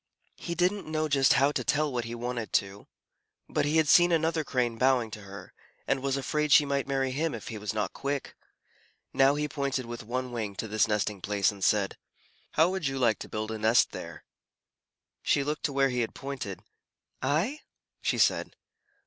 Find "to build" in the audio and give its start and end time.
13.19-13.51